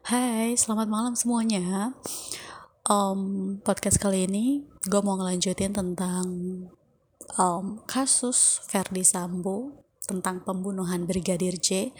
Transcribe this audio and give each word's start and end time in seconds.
Hai, 0.00 0.56
selamat 0.56 0.88
malam 0.88 1.12
semuanya. 1.12 1.92
Um, 2.88 3.60
podcast 3.60 4.00
kali 4.00 4.24
ini 4.24 4.64
gue 4.88 5.00
mau 5.04 5.20
ngelanjutin 5.20 5.76
tentang 5.76 6.24
um, 7.36 7.84
kasus 7.84 8.64
Verdi 8.72 9.04
Sambo 9.04 9.84
tentang 10.08 10.40
pembunuhan 10.40 11.04
Brigadir 11.04 11.60
J 11.60 11.92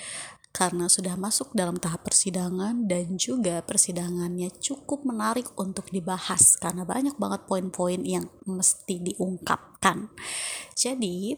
karena 0.51 0.89
sudah 0.89 1.21
masuk 1.21 1.53
dalam 1.53 1.77
tahap 1.77 2.09
persidangan 2.09 2.89
dan 2.89 3.21
juga 3.21 3.61
persidangannya 3.61 4.49
cukup 4.49 5.05
menarik 5.05 5.53
untuk 5.61 5.93
dibahas 5.93 6.57
karena 6.57 6.89
banyak 6.89 7.21
banget 7.21 7.45
poin-poin 7.45 8.01
yang 8.01 8.33
mesti 8.49 9.13
diungkapkan. 9.13 10.09
Jadi, 10.73 11.37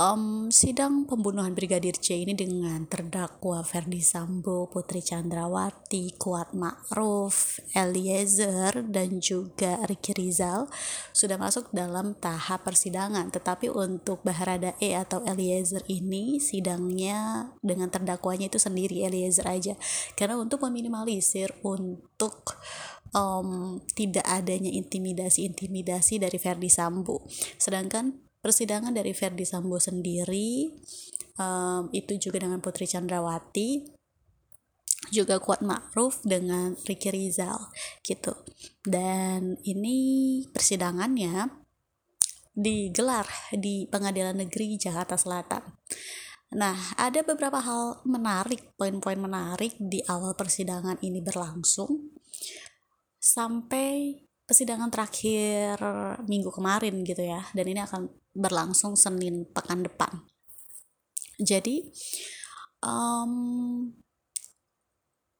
um, 0.00 0.48
sidang 0.48 1.04
pembunuhan 1.04 1.52
Brigadir 1.52 1.96
C 2.00 2.24
ini 2.24 2.32
dengan 2.32 2.88
terdakwa 2.88 3.60
Ferdi 3.60 4.00
Sambo, 4.00 4.68
Putri 4.72 5.04
Chandrawati, 5.04 6.16
Kuat 6.16 6.56
Ma'ruf, 6.56 7.60
Eliezer, 7.76 8.86
dan 8.88 9.20
juga 9.20 9.82
Ricky 9.84 10.16
Rizal 10.16 10.68
sudah 11.12 11.36
masuk 11.36 11.68
dalam 11.74 12.16
tahap 12.16 12.64
persidangan. 12.64 13.28
Tetapi 13.28 13.68
untuk 13.68 14.24
E 14.80 14.96
atau 14.96 15.20
Eliezer 15.28 15.84
ini 15.88 16.40
sidangnya 16.40 17.52
dengan 17.60 17.92
terdakwanya 17.92 18.48
itu 18.48 18.56
sendiri 18.56 19.04
Eliezer 19.04 19.44
aja. 19.44 19.74
Karena 20.16 20.40
untuk 20.40 20.64
meminimalisir 20.64 21.52
untuk 21.60 22.56
um, 23.12 23.80
tidak 23.92 24.24
adanya 24.24 24.72
intimidasi-intimidasi 24.72 26.20
dari 26.20 26.38
Ferdi 26.40 26.72
Sambo. 26.72 27.28
Sedangkan 27.60 28.31
persidangan 28.42 28.90
dari 28.90 29.14
Verdi 29.14 29.46
Sambo 29.46 29.78
sendiri 29.78 30.74
um, 31.38 31.86
itu 31.94 32.18
juga 32.18 32.42
dengan 32.42 32.58
Putri 32.58 32.90
Chandrawati 32.90 33.86
juga 35.10 35.42
kuat 35.42 35.62
Ma'ruf 35.66 36.22
dengan 36.22 36.74
Ricky 36.86 37.10
Rizal 37.10 37.58
gitu. 38.06 38.34
Dan 38.82 39.58
ini 39.66 40.42
persidangannya 40.50 41.50
digelar 42.52 43.26
di 43.50 43.88
Pengadilan 43.88 44.36
Negeri 44.46 44.76
Jakarta 44.76 45.16
Selatan. 45.16 45.62
Nah, 46.52 46.76
ada 47.00 47.24
beberapa 47.24 47.64
hal 47.64 48.04
menarik, 48.04 48.76
poin-poin 48.76 49.16
menarik 49.16 49.72
di 49.80 50.04
awal 50.04 50.36
persidangan 50.36 51.00
ini 51.00 51.24
berlangsung. 51.24 52.12
Sampai 53.16 54.20
persidangan 54.52 54.92
terakhir 54.92 55.80
minggu 56.28 56.52
kemarin 56.52 57.00
gitu 57.08 57.24
ya. 57.24 57.40
Dan 57.56 57.72
ini 57.72 57.80
akan 57.80 58.12
berlangsung 58.36 58.92
Senin 59.00 59.48
pekan 59.48 59.80
depan. 59.80 60.12
Jadi 61.40 61.88
um, 62.84 63.88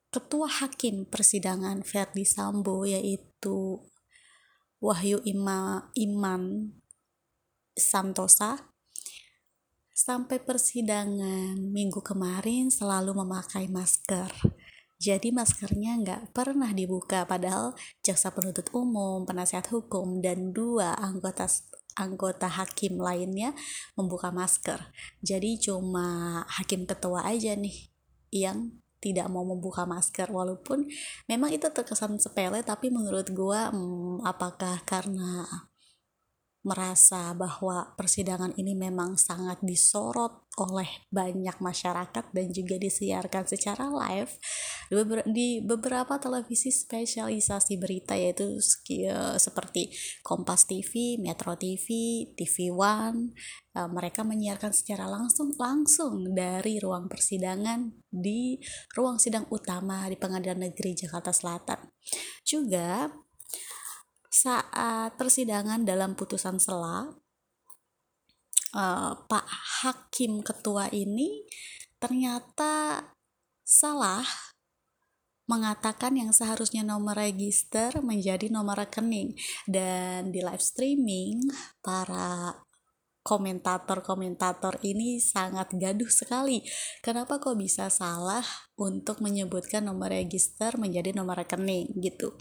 ketua 0.08 0.48
hakim 0.48 1.04
persidangan 1.04 1.84
Verdi 1.84 2.24
Sambo 2.24 2.88
yaitu 2.88 3.84
Wahyu 4.80 5.20
Ima, 5.28 5.92
Iman 5.92 6.72
Santosa 7.76 8.72
sampai 9.92 10.40
persidangan 10.40 11.60
minggu 11.60 12.00
kemarin 12.00 12.72
selalu 12.72 13.12
memakai 13.12 13.68
masker 13.68 14.32
jadi 15.02 15.34
maskernya 15.34 15.98
nggak 15.98 16.22
pernah 16.30 16.70
dibuka 16.70 17.26
padahal 17.26 17.74
jaksa 18.06 18.30
penuntut 18.30 18.70
umum, 18.70 19.26
penasihat 19.26 19.66
hukum, 19.74 20.22
dan 20.22 20.54
dua 20.54 20.94
anggota 20.94 21.50
anggota 21.98 22.46
hakim 22.46 23.02
lainnya 23.02 23.50
membuka 23.98 24.30
masker. 24.30 24.78
Jadi 25.18 25.58
cuma 25.58 26.40
hakim 26.46 26.86
ketua 26.86 27.26
aja 27.26 27.58
nih 27.58 27.90
yang 28.30 28.78
tidak 29.02 29.26
mau 29.26 29.42
membuka 29.42 29.82
masker 29.82 30.30
walaupun 30.30 30.86
memang 31.26 31.50
itu 31.50 31.66
terkesan 31.66 32.22
sepele 32.22 32.62
tapi 32.62 32.86
menurut 32.86 33.26
gua 33.34 33.74
hmm, 33.74 34.22
apakah 34.22 34.78
karena 34.86 35.42
merasa 36.62 37.34
bahwa 37.34 37.90
persidangan 37.98 38.54
ini 38.54 38.78
memang 38.78 39.18
sangat 39.18 39.58
disorot 39.66 40.46
oleh 40.62 40.86
banyak 41.10 41.58
masyarakat 41.58 42.24
dan 42.30 42.46
juga 42.54 42.78
disiarkan 42.78 43.50
secara 43.50 43.90
live 43.90 44.30
di 45.26 45.64
beberapa 45.64 46.20
televisi 46.22 46.70
spesialisasi 46.70 47.80
berita 47.80 48.14
yaitu 48.14 48.62
eh, 48.92 49.40
seperti 49.42 49.90
Kompas 50.22 50.68
TV, 50.68 51.18
Metro 51.18 51.58
TV, 51.58 51.88
TV 52.38 52.70
One 52.70 53.34
eh, 53.74 53.88
mereka 53.90 54.22
menyiarkan 54.22 54.70
secara 54.70 55.10
langsung 55.10 55.50
langsung 55.58 56.30
dari 56.30 56.78
ruang 56.78 57.10
persidangan 57.10 57.90
di 58.12 58.60
ruang 58.94 59.18
sidang 59.18 59.48
utama 59.50 60.06
di 60.06 60.14
Pengadilan 60.14 60.68
Negeri 60.68 60.94
Jakarta 60.94 61.34
Selatan. 61.34 61.80
Juga 62.44 63.08
saat 64.32 65.12
persidangan 65.20 65.84
dalam 65.84 66.16
putusan 66.16 66.56
sela 66.56 67.12
uh, 68.72 69.12
Pak 69.28 69.46
Hakim 69.84 70.40
Ketua 70.40 70.88
ini 70.88 71.44
ternyata 72.00 73.04
salah 73.60 74.24
mengatakan 75.52 76.16
yang 76.16 76.32
seharusnya 76.32 76.80
nomor 76.80 77.18
register 77.18 77.92
menjadi 78.00 78.48
nomor 78.48 78.88
rekening. 78.88 79.36
Dan 79.68 80.32
di 80.32 80.40
live 80.40 80.62
streaming 80.62 81.44
para 81.84 82.56
komentator-komentator 83.22 84.82
ini 84.82 85.22
sangat 85.22 85.70
gaduh 85.78 86.10
sekali. 86.10 86.62
Kenapa 87.00 87.38
kok 87.38 87.54
bisa 87.54 87.86
salah 87.86 88.42
untuk 88.74 89.22
menyebutkan 89.22 89.86
nomor 89.86 90.10
register 90.10 90.74
menjadi 90.74 91.14
nomor 91.14 91.38
rekening 91.38 91.94
gitu. 92.02 92.34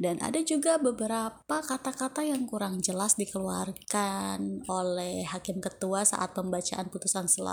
Dan 0.00 0.18
ada 0.24 0.40
juga 0.40 0.80
beberapa 0.80 1.60
kata-kata 1.60 2.24
yang 2.24 2.48
kurang 2.48 2.80
jelas 2.80 3.20
dikeluarkan 3.20 4.64
oleh 4.66 5.28
hakim 5.28 5.60
ketua 5.60 6.08
saat 6.08 6.32
pembacaan 6.32 6.88
putusan 6.88 7.28
sel 7.28 7.44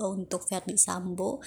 untuk 0.00 0.48
Verdi 0.48 0.78
Sambo. 0.80 1.42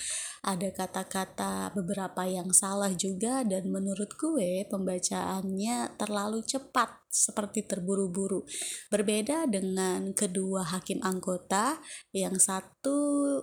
Ada 0.46 0.70
kata-kata 0.74 1.74
beberapa 1.74 2.28
yang 2.30 2.54
salah 2.54 2.94
juga 2.94 3.42
dan 3.42 3.70
menurut 3.74 4.14
gue 4.16 4.68
pembacaannya 4.70 5.98
terlalu 5.98 6.46
cepat 6.46 7.06
seperti 7.10 7.66
terburu-buru. 7.66 8.46
Berbeda 8.92 9.50
dengan 9.50 10.14
kedua 10.14 10.68
hakim 10.68 11.02
anggota 11.02 11.80
yang 12.14 12.38
satu 12.38 13.40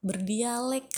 berdialek 0.00 0.88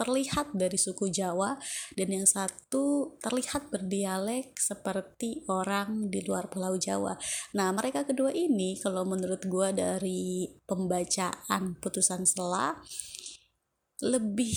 terlihat 0.00 0.56
dari 0.56 0.80
suku 0.80 1.12
Jawa 1.12 1.60
dan 1.92 2.08
yang 2.08 2.24
satu 2.24 3.20
terlihat 3.20 3.68
berdialek 3.68 4.56
seperti 4.56 5.44
orang 5.52 6.08
di 6.08 6.24
luar 6.24 6.48
Pulau 6.48 6.80
Jawa. 6.80 7.20
Nah, 7.52 7.68
mereka 7.76 8.08
kedua 8.08 8.32
ini 8.32 8.80
kalau 8.80 9.04
menurut 9.04 9.44
gue 9.44 9.68
dari 9.76 10.48
pembacaan 10.64 11.76
putusan 11.76 12.24
sela 12.24 12.80
lebih 14.00 14.56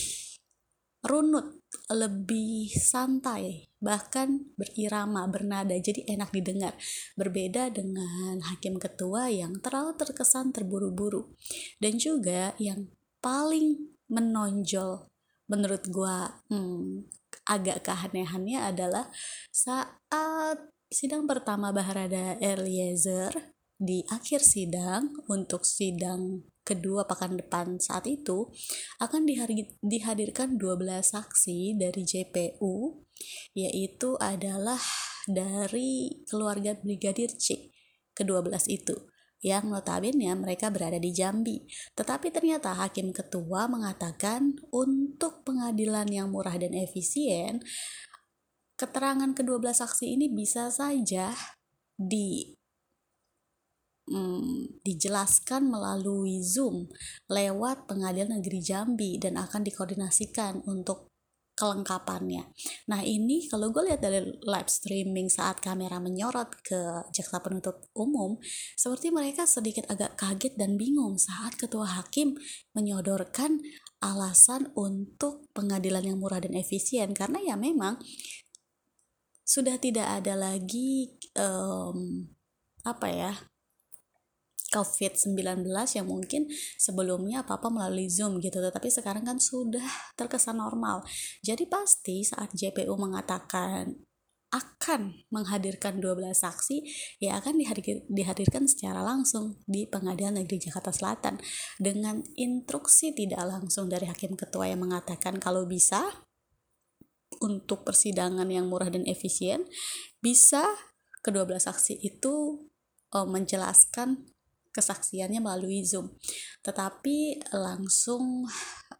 runut, 1.03 1.59
lebih 1.91 2.71
santai, 2.71 3.67
bahkan 3.83 4.55
berirama, 4.55 5.27
bernada, 5.27 5.75
jadi 5.75 6.07
enak 6.15 6.31
didengar. 6.31 6.71
Berbeda 7.19 7.67
dengan 7.67 8.39
hakim 8.47 8.79
ketua 8.79 9.27
yang 9.27 9.59
terlalu 9.59 9.99
terkesan 9.99 10.55
terburu-buru. 10.55 11.35
Dan 11.83 11.99
juga 11.99 12.55
yang 12.55 12.87
paling 13.19 13.99
menonjol 14.07 15.12
menurut 15.53 15.85
gua 15.93 16.41
hmm, 16.49 17.05
agak 17.45 17.85
keanehannya 17.85 18.73
adalah 18.73 19.05
saat 19.53 20.57
sidang 20.89 21.29
pertama 21.29 21.69
Baharada 21.69 22.37
Eliezer 22.41 23.53
di 23.77 24.01
akhir 24.09 24.41
sidang 24.41 25.13
untuk 25.29 25.65
sidang 25.65 26.45
kedua 26.63 27.03
pekan 27.03 27.35
depan 27.35 27.75
saat 27.77 28.07
itu 28.07 28.47
akan 29.03 29.27
dihadirkan 29.83 30.55
12 30.55 31.03
saksi 31.03 31.75
dari 31.75 32.01
JPU 32.07 33.03
yaitu 33.51 34.15
adalah 34.23 34.79
dari 35.27 36.23
keluarga 36.27 36.79
Brigadir 36.79 37.35
C 37.35 37.75
ke-12 38.15 38.71
itu 38.71 38.95
yang 39.43 39.67
notabene 39.67 40.31
mereka 40.39 40.71
berada 40.71 40.95
di 40.95 41.11
Jambi. 41.11 41.61
Tetapi 41.93 42.31
ternyata 42.31 42.71
hakim 42.73 43.11
ketua 43.11 43.67
mengatakan 43.67 44.55
untuk 44.71 45.43
pengadilan 45.43 46.07
yang 46.07 46.31
murah 46.31 46.55
dan 46.55 46.71
efisien, 46.71 47.59
keterangan 48.79 49.35
kedua 49.35 49.59
belas 49.59 49.83
saksi 49.83 50.15
ini 50.15 50.31
bisa 50.31 50.71
saja 50.71 51.35
di 51.99 52.55
hmm, 54.09 54.81
dijelaskan 54.81 55.69
melalui 55.69 56.41
Zoom 56.41 56.89
lewat 57.27 57.85
pengadilan 57.85 58.39
negeri 58.39 58.59
Jambi 58.63 59.19
dan 59.19 59.37
akan 59.37 59.61
dikoordinasikan 59.67 60.63
untuk 60.65 61.12
kelengkapannya. 61.53 62.49
Nah 62.89 63.01
ini 63.05 63.45
kalau 63.45 63.69
gue 63.69 63.85
lihat 63.93 64.01
dari 64.01 64.25
live 64.25 64.69
streaming 64.69 65.29
saat 65.29 65.61
kamera 65.61 66.01
menyorot 66.01 66.49
ke 66.65 67.05
jaksa 67.13 67.39
penuntut 67.45 67.89
umum, 67.93 68.41
seperti 68.73 69.13
mereka 69.13 69.45
sedikit 69.45 69.85
agak 69.89 70.17
kaget 70.17 70.57
dan 70.57 70.75
bingung 70.81 71.21
saat 71.21 71.53
ketua 71.55 72.01
hakim 72.01 72.33
menyodorkan 72.73 73.61
alasan 74.01 74.73
untuk 74.75 75.47
pengadilan 75.55 76.03
yang 76.03 76.19
murah 76.19 76.43
dan 76.43 76.57
efisien 76.57 77.15
karena 77.15 77.39
ya 77.39 77.55
memang 77.55 78.01
sudah 79.47 79.79
tidak 79.79 80.07
ada 80.07 80.35
lagi 80.35 81.19
um, 81.39 82.27
apa 82.83 83.07
ya 83.07 83.33
COVID-19 84.73 85.37
yang 85.69 86.07
mungkin 86.09 86.49
sebelumnya 86.81 87.45
apa-apa 87.45 87.69
melalui 87.69 88.09
Zoom 88.09 88.41
gitu, 88.41 88.57
tetapi 88.57 88.89
sekarang 88.89 89.21
kan 89.21 89.37
sudah 89.37 89.85
terkesan 90.17 90.57
normal. 90.57 91.05
Jadi 91.45 91.69
pasti 91.69 92.25
saat 92.25 92.49
JPU 92.57 92.97
mengatakan 92.97 93.93
akan 94.53 95.25
menghadirkan 95.33 95.97
12 95.97 96.29
saksi 96.37 96.85
ya 97.17 97.41
akan 97.41 97.57
dihadir, 97.57 98.05
dihadirkan 98.05 98.69
secara 98.69 99.01
langsung 99.01 99.57
di 99.65 99.89
Pengadilan 99.89 100.45
Negeri 100.45 100.69
Jakarta 100.69 100.93
Selatan 100.93 101.41
dengan 101.81 102.21
instruksi 102.37 103.17
tidak 103.17 103.41
langsung 103.49 103.89
dari 103.89 104.05
hakim 104.05 104.37
ketua 104.37 104.69
yang 104.69 104.85
mengatakan 104.85 105.41
kalau 105.41 105.65
bisa 105.65 106.05
untuk 107.41 107.81
persidangan 107.81 108.45
yang 108.45 108.69
murah 108.69 108.93
dan 108.93 109.09
efisien 109.09 109.65
bisa 110.21 110.69
kedua 111.25 111.49
belas 111.49 111.65
saksi 111.65 111.97
itu 112.05 112.61
uh, 113.17 113.25
menjelaskan 113.25 114.32
kesaksiannya 114.73 115.39
melalui 115.39 115.85
Zoom. 115.85 116.09
Tetapi 116.65 117.51
langsung 117.53 118.49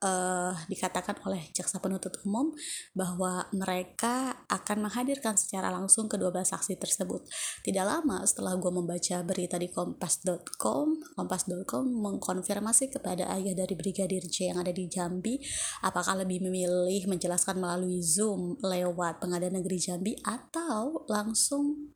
uh, 0.04 0.54
dikatakan 0.68 1.24
oleh 1.25 1.50
jaksa 1.56 1.80
penuntut 1.80 2.20
umum 2.28 2.52
bahwa 2.94 3.48
mereka 3.56 4.46
akan 4.52 4.88
menghadirkan 4.90 5.40
secara 5.40 5.72
langsung 5.72 6.06
kedua 6.12 6.30
belas 6.30 6.52
saksi 6.52 6.78
tersebut. 6.78 7.25
Tidak 7.66 7.81
lama 7.81 8.22
setelah 8.28 8.54
gue 8.60 8.70
membaca 8.70 9.18
berita 9.25 9.56
di 9.58 9.72
kompas.com, 9.72 11.18
kompas.com 11.18 11.84
mengkonfirmasi 11.88 12.94
kepada 12.94 13.31
ayah 13.34 13.56
dari 13.56 13.74
Brigadir 13.74 14.28
J 14.28 14.54
yang 14.54 14.60
ada 14.62 14.75
di 14.75 14.86
Jambi, 14.86 15.40
apakah 15.81 16.22
lebih 16.22 16.44
memilih 16.44 17.08
menjelaskan 17.08 17.58
melalui 17.58 18.04
Zoom 18.04 18.60
lewat 18.60 19.24
pengadilan 19.24 19.64
negeri 19.64 19.80
Jambi 19.80 20.14
atau 20.22 21.08
langsung 21.08 21.93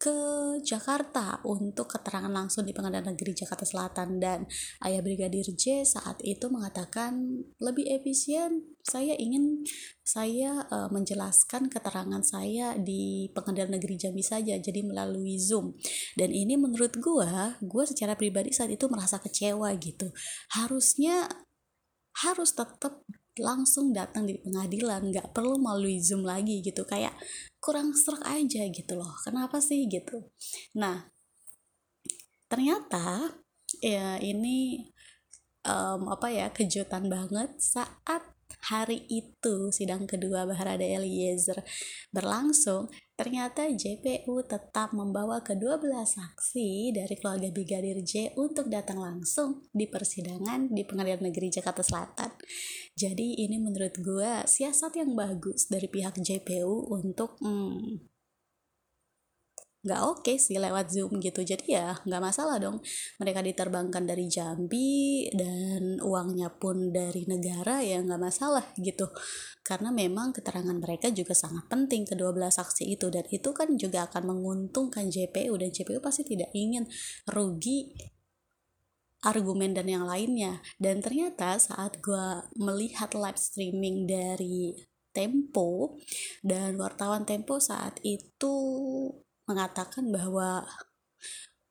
ke 0.00 0.16
Jakarta 0.64 1.44
untuk 1.44 1.92
keterangan 1.92 2.32
langsung 2.32 2.64
di 2.64 2.72
Pengadilan 2.72 3.12
Negeri 3.12 3.36
Jakarta 3.36 3.68
Selatan. 3.68 4.16
Dan 4.16 4.48
ayah 4.80 5.04
Brigadir 5.04 5.44
J 5.52 5.84
saat 5.84 6.16
itu 6.24 6.48
mengatakan 6.48 7.44
lebih 7.60 7.84
efisien 7.84 8.64
saya 8.80 9.12
ingin 9.20 9.60
saya 10.00 10.64
uh, 10.72 10.88
menjelaskan 10.88 11.68
keterangan 11.68 12.24
saya 12.24 12.80
di 12.80 13.28
Pengadilan 13.36 13.76
Negeri 13.76 14.00
Jambi 14.00 14.24
saja 14.24 14.56
jadi 14.56 14.80
melalui 14.80 15.36
Zoom. 15.36 15.76
Dan 16.16 16.32
ini 16.32 16.56
menurut 16.56 16.96
gue 16.96 17.32
gue 17.60 17.84
secara 17.84 18.16
pribadi 18.16 18.56
saat 18.56 18.72
itu 18.72 18.88
merasa 18.88 19.20
kecewa 19.20 19.68
gitu. 19.76 20.08
Harusnya 20.56 21.28
harus 22.24 22.56
tetap 22.56 23.04
langsung 23.38 23.94
datang 23.94 24.26
di 24.26 24.34
pengadilan 24.40 25.14
nggak 25.14 25.30
perlu 25.30 25.60
melalui 25.60 26.02
zoom 26.02 26.26
lagi 26.26 26.58
gitu 26.64 26.82
kayak 26.82 27.14
kurang 27.62 27.94
serak 27.94 28.24
aja 28.26 28.66
gitu 28.66 28.92
loh. 28.98 29.12
Kenapa 29.22 29.62
sih 29.62 29.86
gitu? 29.86 30.32
Nah 30.74 31.06
ternyata 32.50 33.30
ya 33.78 34.18
ini 34.18 34.82
um, 35.62 36.10
apa 36.10 36.26
ya 36.32 36.46
kejutan 36.50 37.06
banget 37.06 37.54
saat 37.62 38.39
hari 38.66 39.08
itu 39.08 39.72
sidang 39.72 40.04
kedua 40.04 40.44
Baharada 40.44 40.84
Eliezer 40.84 41.64
berlangsung 42.12 42.92
Ternyata 43.20 43.68
JPU 43.68 44.40
tetap 44.48 44.96
membawa 44.96 45.44
kedua 45.44 45.76
belah 45.76 46.08
saksi 46.08 46.96
dari 46.96 47.20
keluarga 47.20 47.52
Brigadir 47.52 48.00
J 48.00 48.32
untuk 48.40 48.72
datang 48.72 48.96
langsung 48.96 49.68
di 49.76 49.84
persidangan 49.84 50.72
di 50.72 50.88
Pengadilan 50.88 51.28
Negeri 51.28 51.52
Jakarta 51.52 51.84
Selatan. 51.84 52.32
Jadi 52.96 53.44
ini 53.44 53.60
menurut 53.60 53.92
gue 54.00 54.48
siasat 54.48 54.96
yang 54.96 55.12
bagus 55.12 55.68
dari 55.68 55.92
pihak 55.92 56.16
JPU 56.16 56.88
untuk 56.96 57.36
hmm, 57.44 58.09
nggak 59.80 60.00
oke 60.04 60.20
okay 60.28 60.36
sih 60.36 60.60
lewat 60.60 60.92
zoom 60.92 61.16
gitu. 61.24 61.40
Jadi 61.40 61.72
ya 61.72 61.96
nggak 62.04 62.22
masalah 62.22 62.60
dong. 62.60 62.84
Mereka 63.16 63.40
diterbangkan 63.40 64.04
dari 64.04 64.28
Jambi 64.28 65.28
dan 65.32 65.96
uangnya 66.04 66.52
pun 66.52 66.92
dari 66.92 67.24
negara 67.24 67.80
ya 67.80 68.04
nggak 68.04 68.20
masalah 68.20 68.64
gitu. 68.76 69.08
Karena 69.64 69.88
memang 69.88 70.36
keterangan 70.36 70.76
mereka 70.76 71.08
juga 71.08 71.32
sangat 71.32 71.64
penting 71.72 72.04
kedua 72.04 72.32
belah 72.36 72.52
saksi 72.52 72.92
itu. 72.92 73.08
Dan 73.08 73.24
itu 73.32 73.50
kan 73.56 73.72
juga 73.80 74.04
akan 74.08 74.36
menguntungkan 74.36 75.08
JPU 75.08 75.56
dan 75.56 75.72
JPU 75.72 76.04
pasti 76.04 76.28
tidak 76.28 76.52
ingin 76.52 76.84
rugi 77.24 77.96
argumen 79.24 79.72
dan 79.72 79.88
yang 79.88 80.04
lainnya. 80.04 80.60
Dan 80.76 81.00
ternyata 81.00 81.56
saat 81.56 82.00
gue 82.04 82.44
melihat 82.60 83.16
live 83.16 83.40
streaming 83.40 84.04
dari 84.04 84.76
Tempo 85.10 85.98
dan 86.46 86.78
wartawan 86.78 87.26
Tempo 87.26 87.58
saat 87.58 87.98
itu 88.06 88.54
mengatakan 89.50 90.14
bahwa 90.14 90.62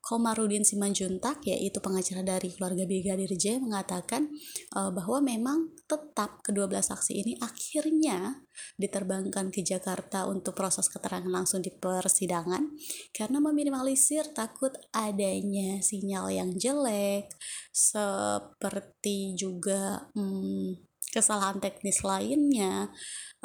Komarudin 0.09 0.65
Simanjuntak 0.65 1.45
yaitu 1.45 1.77
pengacara 1.85 2.25
dari 2.25 2.49
keluarga 2.49 2.81
Brigadir 2.89 3.29
J 3.37 3.61
mengatakan 3.61 4.25
uh, 4.73 4.89
bahwa 4.89 5.21
memang 5.21 5.69
tetap 5.85 6.41
kedua 6.41 6.65
belas 6.65 6.89
saksi 6.89 7.13
ini 7.13 7.37
akhirnya 7.37 8.41
diterbangkan 8.81 9.53
ke 9.53 9.61
Jakarta 9.61 10.25
untuk 10.25 10.57
proses 10.57 10.89
keterangan 10.89 11.29
langsung 11.29 11.61
di 11.61 11.69
persidangan 11.69 12.73
karena 13.13 13.37
meminimalisir 13.37 14.33
takut 14.33 14.73
adanya 14.97 15.77
sinyal 15.77 16.33
yang 16.33 16.57
jelek 16.57 17.29
seperti 17.69 19.37
juga 19.37 20.09
hmm, 20.17 20.89
kesalahan 21.13 21.61
teknis 21.61 22.01
lainnya 22.01 22.89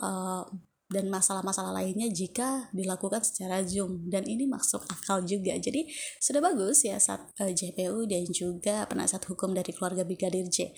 uh, 0.01 0.49
dan 0.95 1.11
masalah-masalah 1.11 1.75
lainnya 1.75 2.07
jika 2.07 2.71
dilakukan 2.71 3.27
secara 3.27 3.67
Zoom 3.67 4.07
dan 4.07 4.23
ini 4.31 4.47
masuk 4.47 4.87
akal 4.87 5.27
juga. 5.27 5.59
Jadi 5.59 5.91
sudah 6.23 6.39
bagus 6.39 6.87
ya 6.87 7.03
saat 7.03 7.27
uh, 7.43 7.51
eh, 7.51 7.53
JPU 7.53 8.07
dan 8.07 8.23
juga 8.31 8.87
penasihat 8.87 9.27
hukum 9.27 9.51
dari 9.51 9.75
keluarga 9.75 10.07
Brigadir 10.07 10.47
J. 10.47 10.71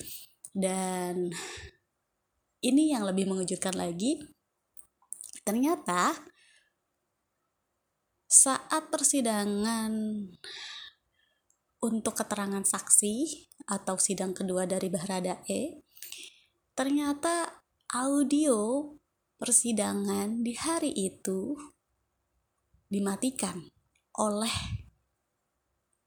Dan 0.56 1.28
ini 2.64 2.96
yang 2.96 3.04
lebih 3.04 3.28
mengejutkan 3.28 3.76
lagi 3.76 4.16
ternyata 5.44 6.16
saat 8.26 8.88
persidangan 8.90 9.92
untuk 11.84 12.14
keterangan 12.18 12.64
saksi 12.64 13.46
atau 13.70 13.94
sidang 14.00 14.34
kedua 14.34 14.66
dari 14.66 14.90
Bahrada 14.90 15.38
E 15.46 15.86
ternyata 16.74 17.62
audio 17.94 18.90
persidangan 19.36 20.40
di 20.40 20.56
hari 20.56 20.92
itu 20.92 21.56
dimatikan 22.88 23.60
oleh 24.16 24.52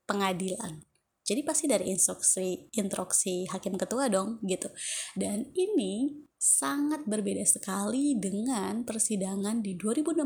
pengadilan. 0.10 0.82
Jadi 1.30 1.46
pasti 1.46 1.70
dari 1.70 1.94
instruksi 1.94 2.74
instruksi 2.74 3.46
hakim 3.54 3.78
ketua 3.78 4.10
dong 4.10 4.42
gitu. 4.50 4.66
Dan 5.14 5.54
ini 5.54 6.26
sangat 6.40 7.06
berbeda 7.06 7.46
sekali 7.46 8.18
dengan 8.18 8.82
persidangan 8.82 9.62
di 9.62 9.78
2016 9.78 10.26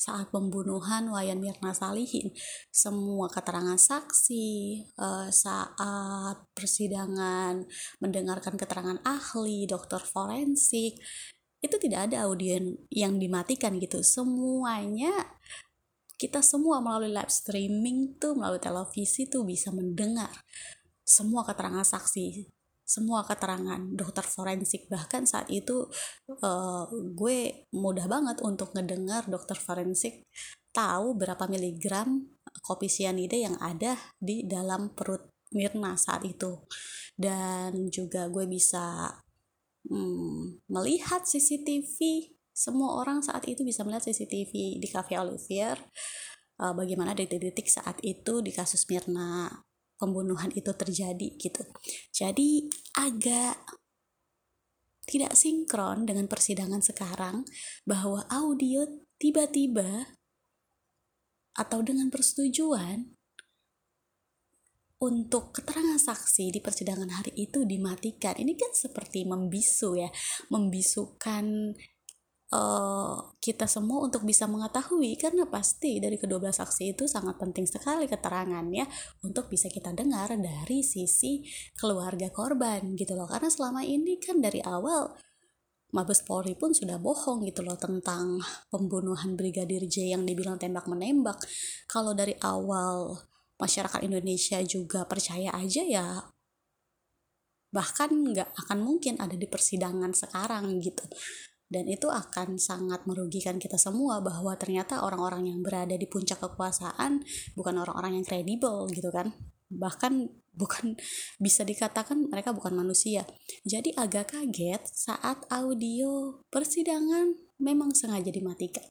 saat 0.00 0.32
pembunuhan 0.32 1.12
Wayan 1.12 1.36
Mirna 1.36 1.76
Salihin. 1.76 2.32
Semua 2.72 3.28
keterangan 3.28 3.76
saksi 3.76 4.48
uh, 4.96 5.28
saat 5.28 6.48
persidangan 6.56 7.68
mendengarkan 8.00 8.56
keterangan 8.56 9.04
ahli, 9.04 9.68
dokter 9.68 10.00
forensik 10.00 10.96
itu 11.60 11.76
tidak 11.76 12.10
ada 12.10 12.24
audio 12.28 12.56
yang 12.88 13.20
dimatikan 13.20 13.76
gitu. 13.76 14.00
Semuanya 14.00 15.12
kita 16.20 16.44
semua 16.44 16.84
melalui 16.84 17.12
live 17.12 17.32
streaming 17.32 18.20
tuh 18.20 18.36
melalui 18.36 18.60
televisi 18.60 19.24
tuh 19.28 19.44
bisa 19.44 19.72
mendengar 19.72 20.32
semua 21.00 21.44
keterangan 21.48 21.84
saksi 21.84 22.52
semua 22.90 23.22
keterangan 23.22 23.78
dokter 23.94 24.26
forensik. 24.26 24.90
Bahkan 24.90 25.22
saat 25.22 25.46
itu 25.46 25.86
uh, 26.42 26.84
gue 26.90 27.70
mudah 27.70 28.10
banget 28.10 28.42
untuk 28.42 28.74
ngedengar 28.74 29.30
dokter 29.30 29.54
forensik 29.54 30.26
tahu 30.74 31.14
berapa 31.14 31.46
miligram 31.46 32.26
kopi 32.66 32.90
sianida 32.90 33.38
yang 33.38 33.54
ada 33.62 33.94
di 34.18 34.42
dalam 34.42 34.90
perut 34.90 35.30
Mirna 35.54 35.94
saat 35.94 36.26
itu. 36.26 36.66
Dan 37.14 37.90
juga 37.94 38.26
gue 38.26 38.50
bisa 38.50 39.14
hmm, 39.88 40.66
melihat 40.68 41.24
CCTV 41.24 42.28
semua 42.50 43.00
orang 43.00 43.24
saat 43.24 43.48
itu 43.48 43.64
bisa 43.64 43.86
melihat 43.86 44.10
CCTV 44.10 44.82
di 44.82 44.88
Cafe 44.90 45.16
Olivier. 45.16 45.80
Uh, 46.60 46.76
bagaimana 46.76 47.16
detik-detik 47.16 47.72
saat 47.72 47.96
itu 48.04 48.44
di 48.44 48.52
kasus 48.52 48.84
Mirna 48.84 49.48
pembunuhan 49.96 50.52
itu 50.52 50.68
terjadi 50.76 51.28
gitu. 51.40 51.64
Jadi 52.12 52.68
agak 53.00 53.56
tidak 55.08 55.32
sinkron 55.32 56.04
dengan 56.04 56.28
persidangan 56.28 56.84
sekarang 56.84 57.48
bahwa 57.88 58.28
audio 58.28 58.84
tiba-tiba 59.16 60.20
atau 61.56 61.80
dengan 61.80 62.12
persetujuan 62.12 63.19
untuk 65.00 65.56
keterangan 65.56 65.96
saksi 65.96 66.52
di 66.52 66.60
persidangan 66.60 67.08
hari 67.08 67.32
itu 67.40 67.64
dimatikan 67.64 68.36
ini 68.36 68.52
kan 68.52 68.68
seperti 68.76 69.24
membisu 69.24 69.96
ya 69.96 70.12
membisukan 70.52 71.72
uh, 72.52 73.16
kita 73.40 73.64
semua 73.64 74.04
untuk 74.04 74.28
bisa 74.28 74.44
mengetahui 74.44 75.16
karena 75.16 75.48
pasti 75.48 76.04
dari 76.04 76.20
kedua 76.20 76.36
belas 76.36 76.60
saksi 76.60 76.92
itu 76.92 77.08
sangat 77.08 77.40
penting 77.40 77.64
sekali 77.64 78.04
keterangannya 78.04 78.84
untuk 79.24 79.48
bisa 79.48 79.72
kita 79.72 79.96
dengar 79.96 80.36
dari 80.36 80.84
sisi 80.84 81.48
keluarga 81.80 82.28
korban 82.28 82.92
gitu 82.92 83.16
loh 83.16 83.24
karena 83.24 83.48
selama 83.48 83.80
ini 83.80 84.20
kan 84.20 84.44
dari 84.44 84.60
awal 84.60 85.16
Mabes 85.90 86.22
Polri 86.22 86.54
pun 86.54 86.70
sudah 86.70 87.02
bohong 87.02 87.42
gitu 87.50 87.66
loh 87.66 87.74
tentang 87.74 88.38
pembunuhan 88.70 89.34
Brigadir 89.34 89.90
J 89.90 90.14
yang 90.14 90.22
dibilang 90.22 90.54
tembak 90.54 90.86
menembak. 90.86 91.42
Kalau 91.90 92.14
dari 92.14 92.38
awal 92.46 93.18
masyarakat 93.60 94.00
Indonesia 94.02 94.58
juga 94.64 95.04
percaya 95.04 95.52
aja 95.54 95.84
ya 95.84 96.06
bahkan 97.70 98.10
nggak 98.10 98.50
akan 98.66 98.78
mungkin 98.82 99.14
ada 99.22 99.38
di 99.38 99.46
persidangan 99.46 100.10
sekarang 100.10 100.82
gitu. 100.82 101.06
Dan 101.70 101.86
itu 101.86 102.10
akan 102.10 102.58
sangat 102.58 103.06
merugikan 103.06 103.62
kita 103.62 103.78
semua 103.78 104.18
bahwa 104.18 104.58
ternyata 104.58 105.06
orang-orang 105.06 105.54
yang 105.54 105.62
berada 105.62 105.94
di 105.94 106.02
puncak 106.10 106.42
kekuasaan 106.42 107.22
bukan 107.54 107.78
orang-orang 107.78 108.18
yang 108.18 108.26
kredibel 108.26 108.90
gitu 108.90 109.14
kan. 109.14 109.30
Bahkan 109.70 110.12
bukan 110.60 110.98
bisa 111.38 111.62
dikatakan 111.62 112.26
mereka 112.26 112.50
bukan 112.50 112.74
manusia. 112.74 113.22
Jadi 113.62 113.94
agak 113.94 114.34
kaget 114.34 114.82
saat 114.82 115.46
audio 115.46 116.42
persidangan 116.50 117.38
memang 117.62 117.94
sengaja 117.94 118.34
dimatikan 118.34 118.82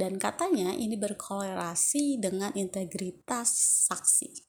dan 0.00 0.16
katanya 0.16 0.72
ini 0.72 0.96
berkolerasi 0.96 2.16
dengan 2.16 2.48
integritas 2.56 3.52
saksi. 3.84 4.48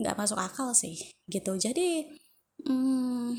Nggak 0.00 0.16
masuk 0.16 0.40
akal 0.40 0.72
sih 0.72 0.96
gitu. 1.28 1.60
Jadi 1.60 2.08
hmm, 2.64 3.36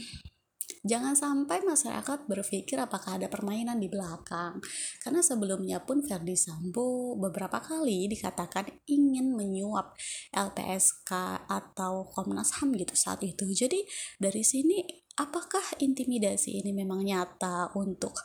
jangan 0.86 1.18
sampai 1.18 1.66
masyarakat 1.66 2.30
berpikir 2.30 2.78
apakah 2.78 3.18
ada 3.18 3.26
permainan 3.26 3.82
di 3.82 3.90
belakang. 3.90 4.62
Karena 5.02 5.26
sebelumnya 5.26 5.82
pun 5.82 6.06
Verdi 6.06 6.38
Sambo 6.38 7.18
beberapa 7.18 7.58
kali 7.58 8.06
dikatakan 8.06 8.70
ingin 8.86 9.34
menyuap 9.34 9.98
LPSK 10.30 11.10
atau 11.50 12.06
Komnas 12.06 12.62
HAM 12.62 12.78
gitu 12.78 12.94
saat 12.94 13.26
itu. 13.26 13.50
Jadi 13.50 13.82
dari 14.22 14.46
sini 14.46 14.86
apakah 15.18 15.82
intimidasi 15.82 16.62
ini 16.62 16.70
memang 16.70 17.02
nyata 17.02 17.74
untuk 17.74 18.22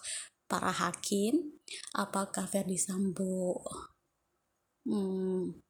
para 0.46 0.70
hakim 0.70 1.58
apakah 1.94 2.46
Verdi 2.46 2.78
Sambo 2.78 3.62
hmm, 4.86 5.66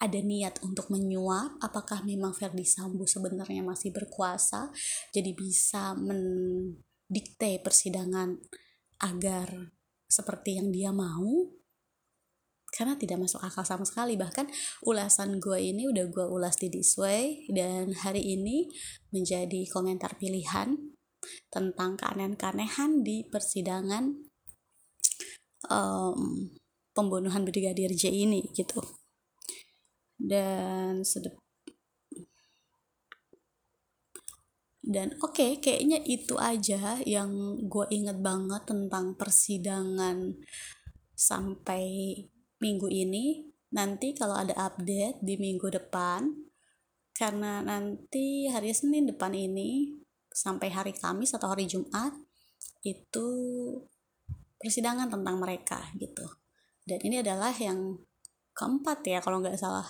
ada 0.00 0.20
niat 0.24 0.64
untuk 0.64 0.88
menyuap? 0.88 1.60
Apakah 1.60 2.00
memang 2.08 2.32
Verdi 2.32 2.64
Sambo 2.64 3.04
sebenarnya 3.04 3.60
masih 3.60 3.92
berkuasa? 3.92 4.72
Jadi 5.12 5.36
bisa 5.36 5.92
mendikte 5.92 7.60
persidangan 7.60 8.40
agar 9.04 9.76
seperti 10.08 10.56
yang 10.56 10.72
dia 10.72 10.90
mau? 10.90 11.52
Karena 12.70 12.96
tidak 12.96 13.28
masuk 13.28 13.44
akal 13.44 13.66
sama 13.66 13.84
sekali. 13.84 14.16
Bahkan 14.16 14.48
ulasan 14.88 15.36
gue 15.36 15.58
ini 15.58 15.90
udah 15.90 16.06
gue 16.08 16.26
ulas 16.32 16.56
di 16.56 16.72
this 16.72 16.96
way 16.96 17.44
dan 17.52 17.92
hari 17.92 18.24
ini 18.24 18.70
menjadi 19.12 19.68
komentar 19.68 20.16
pilihan 20.16 20.96
tentang 21.52 21.98
keanehan-keanehan 21.98 23.02
di 23.02 23.26
persidangan 23.26 24.10
um, 25.70 26.50
pembunuhan 26.92 27.46
Brigadir 27.46 27.92
J 27.92 28.10
ini 28.10 28.44
gitu. 28.54 28.80
Dan 30.20 31.00
sedep 31.00 31.40
dan 34.80 35.14
oke 35.22 35.38
okay, 35.38 35.50
kayaknya 35.62 36.02
itu 36.02 36.34
aja 36.40 36.98
yang 37.06 37.60
gue 37.70 37.86
inget 37.94 38.18
banget 38.18 38.66
tentang 38.66 39.14
persidangan 39.14 40.34
sampai 41.14 42.16
minggu 42.58 42.88
ini. 42.88 43.46
Nanti 43.70 44.16
kalau 44.18 44.34
ada 44.34 44.50
update 44.58 45.22
di 45.22 45.38
minggu 45.38 45.70
depan 45.70 46.26
karena 47.14 47.62
nanti 47.62 48.50
hari 48.50 48.74
Senin 48.74 49.06
depan 49.06 49.30
ini 49.30 49.99
sampai 50.30 50.70
hari 50.70 50.94
Kamis 50.94 51.34
atau 51.34 51.50
hari 51.50 51.66
Jumat 51.66 52.14
itu 52.86 53.28
persidangan 54.56 55.10
tentang 55.10 55.36
mereka 55.36 55.90
gitu. 55.98 56.24
Dan 56.86 57.02
ini 57.04 57.20
adalah 57.20 57.52
yang 57.54 57.98
keempat 58.56 59.04
ya 59.04 59.18
kalau 59.20 59.42
nggak 59.42 59.58
salah 59.58 59.86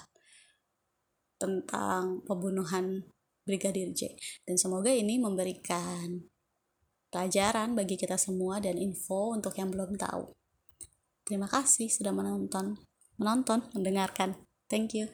tentang 1.40 2.20
pembunuhan 2.28 3.08
Brigadir 3.44 3.92
J. 3.96 4.14
Dan 4.44 4.60
semoga 4.60 4.92
ini 4.92 5.16
memberikan 5.16 6.28
pelajaran 7.10 7.74
bagi 7.74 7.98
kita 7.98 8.14
semua 8.20 8.60
dan 8.62 8.76
info 8.78 9.34
untuk 9.34 9.56
yang 9.56 9.72
belum 9.72 9.96
tahu. 9.96 10.30
Terima 11.24 11.48
kasih 11.48 11.90
sudah 11.90 12.14
menonton 12.14 12.78
menonton 13.16 13.66
mendengarkan. 13.74 14.38
Thank 14.70 14.94
you 14.94 15.10